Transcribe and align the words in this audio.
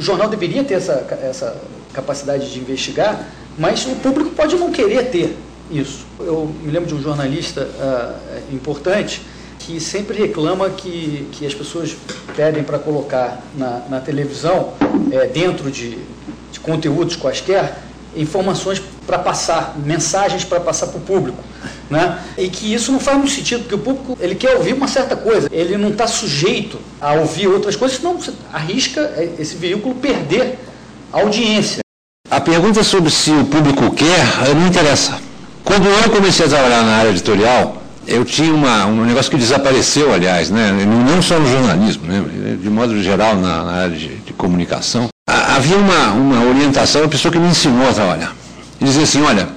jornal 0.00 0.28
deveria 0.28 0.64
ter 0.64 0.74
essa, 0.74 1.06
essa 1.22 1.56
capacidade 1.92 2.52
de 2.52 2.58
investigar, 2.58 3.28
mas 3.58 3.86
o 3.86 3.96
público 3.96 4.30
pode 4.30 4.56
não 4.56 4.70
querer 4.70 5.10
ter 5.10 5.36
isso. 5.70 6.04
Eu 6.18 6.52
me 6.62 6.70
lembro 6.70 6.88
de 6.88 6.94
um 6.94 7.02
jornalista 7.02 7.62
uh, 7.62 8.54
importante 8.54 9.22
que 9.58 9.80
sempre 9.80 10.18
reclama 10.18 10.68
que, 10.70 11.26
que 11.32 11.46
as 11.46 11.54
pessoas 11.54 11.96
pedem 12.36 12.62
para 12.62 12.78
colocar 12.78 13.42
na, 13.56 13.82
na 13.88 14.00
televisão, 14.00 14.74
é, 15.10 15.26
dentro 15.26 15.70
de, 15.70 15.96
de 16.52 16.60
conteúdos 16.60 17.16
quaisquer, 17.16 17.78
informações 18.14 18.82
para 19.06 19.18
passar, 19.18 19.74
mensagens 19.78 20.44
para 20.44 20.60
passar 20.60 20.88
para 20.88 20.98
o 20.98 21.00
público. 21.00 21.42
Né? 21.90 22.18
E 22.38 22.48
que 22.48 22.72
isso 22.72 22.92
não 22.92 23.00
faz 23.00 23.16
muito 23.18 23.32
sentido, 23.32 23.60
porque 23.60 23.74
o 23.74 23.78
público 23.78 24.18
ele 24.20 24.34
quer 24.34 24.56
ouvir 24.56 24.74
uma 24.74 24.88
certa 24.88 25.16
coisa, 25.16 25.48
ele 25.52 25.76
não 25.76 25.90
está 25.90 26.06
sujeito 26.06 26.78
a 27.00 27.12
ouvir 27.12 27.46
outras 27.48 27.76
coisas, 27.76 27.98
senão 27.98 28.18
você 28.18 28.32
arrisca 28.52 29.12
esse 29.38 29.56
veículo 29.56 29.94
perder 29.94 30.58
a 31.12 31.20
audiência. 31.20 31.80
A 32.30 32.40
pergunta 32.40 32.82
sobre 32.82 33.10
se 33.10 33.30
o 33.30 33.44
público 33.44 33.90
quer 33.92 34.24
não 34.54 34.66
interessa. 34.66 35.18
Quando 35.62 35.86
eu 35.86 36.10
comecei 36.10 36.46
a 36.46 36.48
trabalhar 36.48 36.82
na 36.82 36.96
área 36.96 37.10
editorial, 37.10 37.82
eu 38.06 38.24
tinha 38.24 38.52
uma, 38.52 38.86
um 38.86 39.04
negócio 39.04 39.30
que 39.30 39.36
desapareceu, 39.36 40.12
aliás, 40.12 40.50
né? 40.50 40.72
não 40.72 41.22
só 41.22 41.38
no 41.38 41.48
jornalismo, 41.48 42.06
né? 42.06 42.58
de 42.60 42.68
modo 42.68 43.02
geral 43.02 43.36
na, 43.36 43.64
na 43.64 43.72
área 43.72 43.96
de, 43.96 44.08
de 44.16 44.32
comunicação. 44.32 45.08
Havia 45.26 45.76
uma, 45.76 46.12
uma 46.12 46.44
orientação, 46.44 47.02
uma 47.02 47.08
pessoa 47.08 47.32
que 47.32 47.38
me 47.38 47.48
ensinou 47.48 47.88
a 47.88 47.92
trabalhar. 47.92 48.36
Dizia 48.80 49.04
assim, 49.04 49.22
olha, 49.22 49.48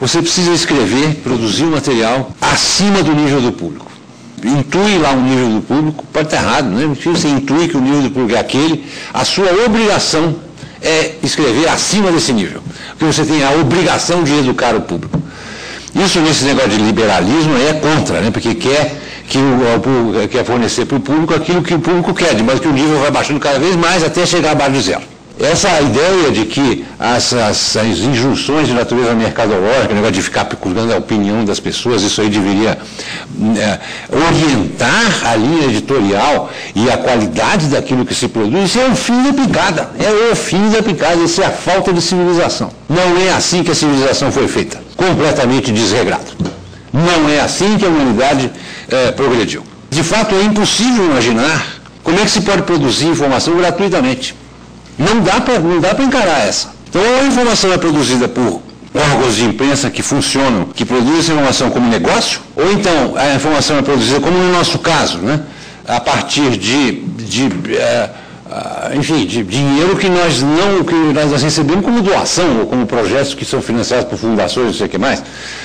você 0.00 0.20
precisa 0.20 0.52
escrever, 0.52 1.16
produzir 1.22 1.64
um 1.64 1.70
material 1.70 2.30
acima 2.40 3.02
do 3.02 3.12
nível 3.14 3.40
do 3.40 3.52
público. 3.52 3.90
Intui 4.44 4.98
lá 4.98 5.12
o 5.12 5.20
nível 5.20 5.48
do 5.48 5.60
público, 5.62 6.04
pode 6.12 6.26
estar 6.26 6.42
errado, 6.42 6.68
né? 6.68 6.86
Você 6.94 7.28
intui 7.28 7.68
que 7.68 7.76
o 7.76 7.80
nível 7.80 8.02
do 8.02 8.10
público 8.10 8.36
é 8.36 8.40
aquele, 8.40 8.84
a 9.12 9.24
sua 9.24 9.50
obrigação 9.64 10.36
é 10.82 11.14
escrever 11.22 11.68
acima 11.68 12.12
desse 12.12 12.32
nível. 12.32 12.62
Porque 12.90 13.06
você 13.06 13.24
tem 13.24 13.42
a 13.42 13.50
obrigação 13.52 14.22
de 14.22 14.38
educar 14.38 14.74
o 14.74 14.82
público. 14.82 15.20
Isso 15.94 16.20
nesse 16.20 16.44
negócio 16.44 16.70
de 16.70 16.76
liberalismo 16.76 17.56
é 17.56 17.72
contra, 17.72 18.20
né? 18.20 18.30
porque 18.30 18.54
quer, 18.54 18.94
que 19.26 19.38
o, 19.38 20.22
o 20.24 20.28
quer 20.28 20.44
fornecer 20.44 20.84
para 20.84 20.98
o 20.98 21.00
público 21.00 21.34
aquilo 21.34 21.62
que 21.62 21.74
o 21.74 21.80
público 21.80 22.12
quer, 22.12 22.34
de 22.34 22.42
modo 22.42 22.60
que 22.60 22.68
o 22.68 22.72
nível 22.72 23.00
vai 23.00 23.10
baixando 23.10 23.40
cada 23.40 23.58
vez 23.58 23.74
mais 23.74 24.04
até 24.04 24.26
chegar 24.26 24.52
abaixo 24.52 24.72
de 24.72 24.80
zero. 24.82 25.15
Essa 25.38 25.80
ideia 25.82 26.30
de 26.30 26.46
que 26.46 26.84
as, 26.98 27.34
as, 27.34 27.76
as 27.76 27.98
injunções 27.98 28.68
de 28.68 28.72
natureza 28.72 29.14
mercadológica, 29.14 29.92
o 29.92 29.94
negócio 29.94 30.14
de 30.14 30.22
ficar 30.22 30.46
procurando 30.46 30.94
a 30.94 30.96
opinião 30.96 31.44
das 31.44 31.60
pessoas, 31.60 32.02
isso 32.02 32.22
aí 32.22 32.30
deveria 32.30 32.78
é, 33.58 33.78
orientar 34.10 35.26
a 35.26 35.36
linha 35.36 35.66
editorial 35.66 36.50
e 36.74 36.90
a 36.90 36.96
qualidade 36.96 37.66
daquilo 37.66 38.06
que 38.06 38.14
se 38.14 38.28
produz, 38.28 38.70
isso 38.70 38.80
é 38.80 38.88
o 38.88 38.96
fim 38.96 39.24
da 39.24 39.32
picada. 39.34 39.90
É 39.98 40.32
o 40.32 40.34
fim 40.34 40.70
da 40.70 40.82
picada, 40.82 41.16
isso 41.22 41.42
é 41.42 41.46
a 41.46 41.50
falta 41.50 41.92
de 41.92 42.00
civilização. 42.00 42.70
Não 42.88 43.18
é 43.18 43.30
assim 43.30 43.62
que 43.62 43.70
a 43.70 43.74
civilização 43.74 44.32
foi 44.32 44.48
feita, 44.48 44.80
completamente 44.96 45.70
desregrado. 45.70 46.32
Não 46.90 47.28
é 47.28 47.40
assim 47.40 47.76
que 47.76 47.84
a 47.84 47.88
humanidade 47.88 48.50
é, 48.88 49.12
progrediu. 49.12 49.62
De 49.90 50.02
fato, 50.02 50.34
é 50.34 50.42
impossível 50.42 51.04
imaginar 51.04 51.76
como 52.02 52.18
é 52.18 52.22
que 52.22 52.30
se 52.30 52.40
pode 52.40 52.62
produzir 52.62 53.06
informação 53.06 53.54
gratuitamente. 53.54 54.34
Não 54.98 55.20
dá 55.20 55.40
para 55.94 56.04
encarar 56.04 56.46
essa. 56.46 56.74
Então, 56.88 57.02
ou 57.02 57.20
a 57.20 57.26
informação 57.26 57.72
é 57.72 57.78
produzida 57.78 58.28
por 58.28 58.62
órgãos 58.94 59.36
de 59.36 59.44
imprensa 59.44 59.90
que 59.90 60.02
funcionam, 60.02 60.66
que 60.74 60.84
produzem 60.84 61.18
essa 61.18 61.32
informação 61.32 61.70
como 61.70 61.88
negócio, 61.88 62.40
ou 62.56 62.72
então 62.72 63.14
a 63.16 63.34
informação 63.34 63.76
é 63.78 63.82
produzida, 63.82 64.20
como 64.20 64.38
no 64.38 64.52
nosso 64.52 64.78
caso, 64.78 65.18
né, 65.18 65.40
a 65.86 66.00
partir 66.00 66.56
de, 66.56 66.92
de 67.02 67.48
é, 67.76 68.10
enfim, 68.96 69.26
de 69.26 69.42
dinheiro 69.42 69.96
que 69.96 70.08
nós 70.08 70.40
não, 70.40 70.84
que 70.84 70.94
nós 70.94 71.42
recebemos 71.42 71.84
como 71.84 72.00
doação, 72.00 72.60
ou 72.60 72.66
como 72.66 72.86
projetos 72.86 73.34
que 73.34 73.44
são 73.44 73.60
financiados 73.60 74.06
por 74.06 74.16
fundações, 74.18 74.66
não 74.66 74.74
sei 74.74 74.86
o 74.86 74.88
que 74.88 74.98
mais. 74.98 75.22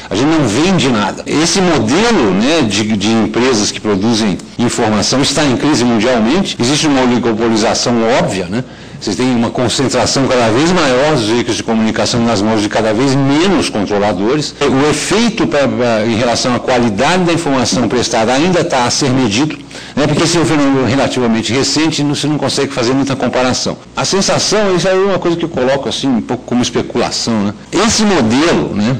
A 0.10 0.16
gente 0.16 0.28
não 0.28 0.48
vende 0.48 0.90
nada. 0.90 1.24
Esse 1.26 1.62
modelo 1.62 2.32
né, 2.34 2.64
de, 2.68 2.98
de 2.98 3.12
empresas 3.12 3.72
que 3.72 3.80
produzem 3.80 4.38
informação 4.58 5.22
está 5.22 5.44
em 5.46 5.56
crise 5.56 5.86
mundialmente. 5.86 6.58
Existe 6.60 6.88
uma 6.88 7.02
oligopolização 7.02 7.94
óbvia, 8.20 8.48
né? 8.48 8.64
Vocês 9.02 9.16
têm 9.16 9.36
uma 9.36 9.50
concentração 9.50 10.28
cada 10.28 10.52
vez 10.52 10.72
maior 10.72 11.16
dos 11.16 11.26
veículos 11.26 11.58
de 11.58 11.64
comunicação 11.64 12.24
nas 12.24 12.40
mãos 12.40 12.62
de 12.62 12.70
cada 12.70 12.94
vez 12.94 13.16
menos 13.16 13.68
controladores. 13.68 14.54
O 14.62 14.90
efeito 14.92 15.48
pra, 15.48 15.66
em 16.06 16.16
relação 16.16 16.54
à 16.54 16.60
qualidade 16.60 17.24
da 17.24 17.34
informação 17.34 17.88
prestada 17.88 18.32
ainda 18.32 18.60
está 18.60 18.86
a 18.86 18.92
ser 18.92 19.10
medido, 19.10 19.58
né, 19.96 20.06
porque 20.06 20.22
esse 20.22 20.38
é 20.38 20.42
um 20.42 20.46
fenômeno 20.46 20.86
relativamente 20.86 21.52
recente 21.52 22.04
e 22.04 22.06
você 22.06 22.28
não 22.28 22.38
consegue 22.38 22.72
fazer 22.72 22.94
muita 22.94 23.16
comparação. 23.16 23.76
A 23.96 24.06
sensação, 24.06 24.76
isso 24.76 24.88
é 24.88 24.94
uma 24.94 25.18
coisa 25.18 25.36
que 25.36 25.46
eu 25.46 25.50
coloco 25.50 25.90
assim, 25.90 26.08
um 26.08 26.22
pouco 26.22 26.44
como 26.46 26.62
especulação. 26.62 27.46
Né? 27.46 27.54
Esse 27.72 28.04
modelo, 28.04 28.76
né, 28.76 28.98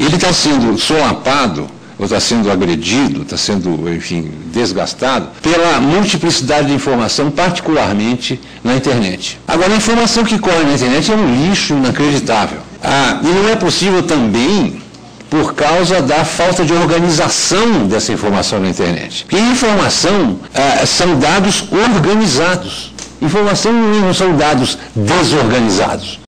ele 0.00 0.16
está 0.16 0.32
sendo 0.32 0.76
solapado 0.76 1.68
ou 1.98 2.04
está 2.04 2.20
sendo 2.20 2.50
agredido, 2.50 3.22
está 3.22 3.36
sendo, 3.36 3.92
enfim, 3.92 4.30
desgastado 4.52 5.28
pela 5.42 5.80
multiplicidade 5.80 6.68
de 6.68 6.74
informação, 6.74 7.30
particularmente 7.30 8.40
na 8.62 8.76
internet. 8.76 9.38
Agora, 9.48 9.72
a 9.72 9.76
informação 9.76 10.24
que 10.24 10.38
corre 10.38 10.62
na 10.62 10.74
internet 10.74 11.10
é 11.10 11.14
um 11.14 11.48
lixo 11.48 11.74
inacreditável. 11.74 12.60
Ah, 12.82 13.18
e 13.22 13.26
não 13.26 13.48
é 13.48 13.56
possível 13.56 14.02
também 14.04 14.80
por 15.28 15.54
causa 15.54 16.00
da 16.00 16.24
falta 16.24 16.64
de 16.64 16.72
organização 16.72 17.86
dessa 17.86 18.12
informação 18.12 18.60
na 18.60 18.68
internet. 18.68 19.24
Porque 19.24 19.42
informação 19.42 20.38
ah, 20.54 20.86
são 20.86 21.18
dados 21.18 21.64
organizados. 21.70 22.94
Informação 23.20 23.72
não 23.72 24.14
são 24.14 24.36
dados 24.36 24.78
desorganizados. 24.94 26.16